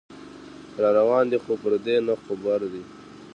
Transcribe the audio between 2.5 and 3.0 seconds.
نه دی